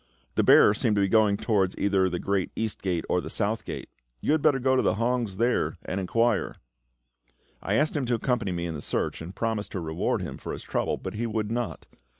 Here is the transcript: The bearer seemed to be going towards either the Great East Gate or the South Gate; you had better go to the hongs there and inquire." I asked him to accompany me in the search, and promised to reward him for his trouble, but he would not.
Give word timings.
The 0.33 0.41
bearer 0.41 0.73
seemed 0.73 0.95
to 0.95 1.01
be 1.01 1.07
going 1.07 1.37
towards 1.37 1.77
either 1.77 2.09
the 2.09 2.17
Great 2.17 2.51
East 2.55 2.81
Gate 2.81 3.05
or 3.07 3.21
the 3.21 3.29
South 3.29 3.65
Gate; 3.65 3.87
you 4.19 4.31
had 4.31 4.41
better 4.41 4.57
go 4.57 4.75
to 4.75 4.81
the 4.81 4.95
hongs 4.95 5.37
there 5.37 5.77
and 5.85 5.99
inquire." 5.99 6.55
I 7.61 7.75
asked 7.75 7.95
him 7.95 8.07
to 8.07 8.15
accompany 8.15 8.51
me 8.51 8.65
in 8.65 8.73
the 8.73 8.81
search, 8.81 9.21
and 9.21 9.35
promised 9.35 9.73
to 9.73 9.79
reward 9.79 10.23
him 10.23 10.39
for 10.39 10.53
his 10.53 10.63
trouble, 10.63 10.97
but 10.97 11.13
he 11.13 11.27
would 11.27 11.51
not. 11.51 11.85